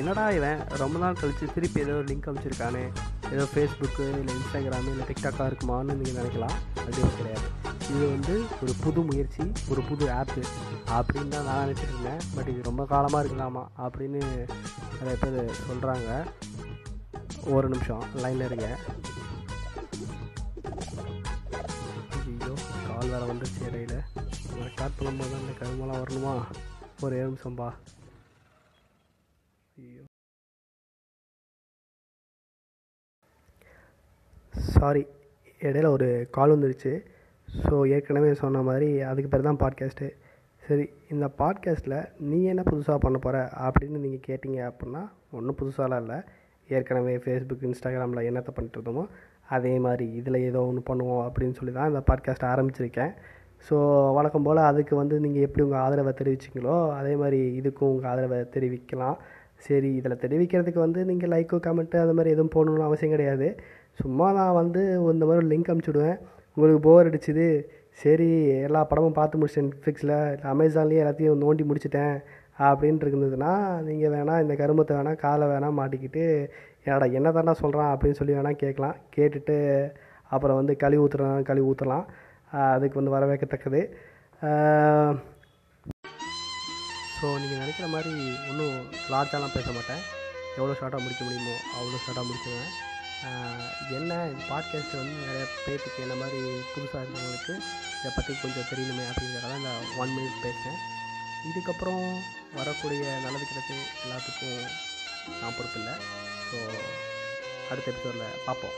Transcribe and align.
என்னடா 0.00 0.22
இவன்? 0.36 0.60
ரொம்ப 0.80 0.96
நாள் 1.02 1.18
கழித்து 1.18 1.46
திருப்பி 1.54 1.78
ஏதோ 1.82 1.92
ஒரு 1.98 2.06
லிங்க் 2.10 2.28
அமைச்சிருக்கானே 2.30 2.82
ஏதோ 3.34 3.44
ஃபேஸ்புக்கு 3.52 4.04
இல்லை 4.20 4.32
இன்ஸ்டாகிராமு 4.38 4.90
இல்லை 4.92 5.04
டிக்டாக்காக 5.10 5.46
இருக்குமான்னு 5.50 5.96
நீங்கள் 5.98 6.18
நினைக்கலாம். 6.20 6.56
அப்படின்னு 6.84 7.12
கிடையாது. 7.20 7.46
இது 7.92 8.04
வந்து 8.14 8.34
ஒரு 8.62 8.72
புது 8.84 9.00
முயற்சி 9.08 9.44
ஒரு 9.72 9.82
புது 9.88 10.04
ஆப்பு 10.18 10.42
அப்படின்னு 10.96 11.32
தான் 11.34 11.48
நான் 11.48 11.62
நினச்சிட்டு 11.64 11.94
இருந்தேன். 11.94 12.22
பட் 12.34 12.50
இது 12.52 12.68
ரொம்ப 12.70 12.84
காலமாக 12.92 13.22
இருக்கலாமா 13.24 13.64
அப்படின்னு 13.86 14.22
நிறைய 14.98 15.16
பேர் 15.22 15.38
சொல்கிறாங்க 15.68 16.10
ஒரு 17.56 17.66
நிமிஷம் 17.74 18.04
லைனில் 18.24 18.46
இருங்க. 18.50 18.68
ஐயோ 22.26 22.52
கால் 22.88 23.12
வேறு 23.14 23.32
வந்துருச்சு 23.32 23.66
இடையில. 23.70 23.96
ஸ்டார்ட் 24.74 24.98
பண்ணும்போது 25.00 25.34
அந்த 25.40 25.52
கருமெல்லாம் 25.62 26.02
வரணுமா? 26.04 26.36
ஒரு 27.04 27.14
ஏழு 27.20 27.28
நிமிஷம்பா 27.32 27.68
ஐயோ 29.82 30.02
சாரி 34.84 35.02
இடையில 35.60 35.90
ஒரு 35.96 36.06
கால் 36.36 36.52
வந்துருச்சு. 36.54 36.90
ஸோ 37.48 37.74
ஏற்கனவே 37.94 38.30
சொன்ன 38.40 38.62
மாதிரி 38.68 38.88
அதுக்கு 39.10 39.28
பேர் 39.32 39.46
தான் 39.48 39.60
பாட்காஸ்ட்டு 39.62 40.06
சரி 40.62 40.84
இந்த 41.12 41.26
பாட்காஸ்ட்டில் 41.38 41.96
நீ 42.30 42.38
என்ன 42.52 42.62
புதுசாக 42.70 42.98
பண்ண 43.04 43.16
போகிற 43.26 43.38
அப்படின்னு 43.66 43.98
நீங்கள் 44.04 44.24
கேட்டிங்க 44.26 44.60
அப்படின்னா 44.70 45.02
ஒன்றும் 45.36 45.58
புதுசாலாம் 45.60 46.02
இல்லை. 46.04 46.18
ஏற்கனவே 46.68 47.14
ஃபேஸ்புக் 47.24 47.64
இன்ஸ்டாகிராமில் 47.68 48.26
என்னத்தை 48.28 48.52
பண்ணிட்டு 48.56 48.78
இருந்தோமோ 48.78 49.04
அதே 49.56 49.74
மாதிரி 49.86 50.06
இதில் 50.18 50.38
ஏதோ 50.48 50.62
ஒன்று 50.70 50.82
பண்ணுவோம் 50.90 51.22
அப்படின்னு 51.26 51.58
சொல்லி 51.58 51.74
தான் 51.78 51.90
இந்த 51.92 52.02
பாட்காஸ்ட் 52.10 52.50
ஆரம்பிச்சிருக்கேன். 52.52 53.12
ஸோ 53.68 53.76
வழக்கம் 54.18 54.46
போல் 54.48 54.60
அதுக்கு 54.70 54.96
வந்து 55.02 55.18
நீங்கள் 55.26 55.46
எப்படி 55.46 55.64
உங்கள் 55.66 55.82
ஆதரவை 55.84 56.14
தெரிவிச்சிங்களோ 56.20 56.76
அதே 56.98 57.14
மாதிரி 57.22 57.40
இதுக்கும் 57.60 57.92
உங்கள் 57.92 58.10
ஆதரவை 58.12 58.40
தெரிவிக்கலாம். 58.56 59.16
சரி 59.66 59.90
இதில் 60.00 60.22
தெரிவிக்கிறதுக்கு 60.24 60.80
வந்து 60.86 61.02
நீங்கள் 61.12 61.32
லைக்கோ 61.34 61.58
கமெண்ட்டு 61.68 62.02
அந்த 62.04 62.14
மாதிரி 62.18 62.34
எதுவும் 62.36 62.54
போடணும்னு 62.56 62.88
அவசியம் 62.88 63.14
கிடையாது. 63.16 63.48
சும்மா 64.00 64.26
நான் 64.38 64.58
வந்து 64.60 64.82
இந்த 65.14 65.24
மாதிரி 65.28 65.48
லிங்க் 65.52 65.72
அமுச்சுடுவேன். 65.72 66.16
உங்களுக்கு 66.56 66.80
போர் 66.86 67.08
அடிச்சுது. 67.10 67.46
சரி 68.02 68.28
எல்லா 68.66 68.80
படமும் 68.90 69.18
பார்த்து 69.18 69.38
முடிச்சிட்டேன் 69.40 69.68
நெட்ஃப்ளிக்ஸில் 69.70 70.16
அமேசான்லேயே 70.52 71.02
எல்லாத்தையும் 71.02 71.42
நோண்டி 71.44 71.64
முடிச்சிட்டேன். 71.70 72.16
அப்படின்ட்டு 72.66 73.06
இருந்ததுன்னா 73.08 73.52
நீங்கள் 73.88 74.12
வேணால் 74.14 74.42
இந்த 74.44 74.54
கருமத்தை 74.60 74.94
வேணால் 74.98 75.20
காலை 75.24 75.46
வேணால் 75.52 75.78
மாட்டிக்கிட்டு 75.78 76.24
என்னடா 76.86 77.06
என்ன 77.18 77.28
தாண்டா 77.36 77.54
சொல்கிறான் 77.62 77.92
அப்படின்னு 77.92 78.18
சொல்லி 78.20 78.36
வேணால் 78.38 78.60
கேட்கலாம். 78.62 78.96
கேட்டுட்டு 79.16 79.56
அப்புறம் 80.34 80.58
வந்து 80.60 80.74
கழுவி 80.82 81.02
ஊற்றுறான் 81.04 81.46
கழுவி 81.48 81.66
ஊற்றலாம் 81.72 82.06
அதுக்கு 82.74 83.00
வந்து 83.00 83.14
வரவேற்கத்தக்கது. 83.16 83.80
ஸோ 87.18 87.26
நீங்கள் 87.42 87.62
நினைக்கிற 87.62 87.86
மாதிரி 87.94 88.14
ஒன்றும் 88.50 88.76
லார்ஜாலாம் 89.12 89.54
பேச 89.56 89.68
மாட்டேன். 89.76 90.02
எவ்வளோ 90.58 90.74
ஷார்ட்டாக 90.80 91.04
முடிக்க 91.04 91.22
முடியுமோ 91.28 91.56
அவ்வளோ 91.76 92.00
ஷார்ட்டாக 92.04 92.26
முடிச்சுவேன் 92.30 92.68
என்ன 93.90 94.24
பாட்காஸ்ட் 94.24 94.96
வந்து 94.96 95.26
நிறைய 95.26 95.44
பேர்த்துக்கு 95.66 95.98
என்ன 95.98 96.14
மாதிரி 96.14 96.38
புதுசாக 96.74 97.04
இருந்தவங்களுக்கு 97.04 97.54
இதை 98.00 98.12
பற்றி 98.16 98.34
கொஞ்சம் 98.34 98.68
தெரியணுமே 98.70 99.04
அப்படிங்கிறதால 99.10 99.56
இந்த 99.56 99.72
ஒன் 99.96 100.10
மினிட் 100.10 100.42
பேசுகிறேன் 100.42 100.82
இதுக்கப்புறம் 101.48 102.20
வரக்கூடிய 102.54 103.18
நல்லது 103.22 103.46
கிடக்கு 103.46 103.76
எல்லாத்துக்கும் 104.04 104.70
நான் 105.40 105.52
பொறுப்பில்லை. 105.52 105.94
ஸோ 106.50 106.56
அடுத்த 107.70 107.90
எபிசோடில் 107.90 108.42
பார்ப்போம். 108.44 108.76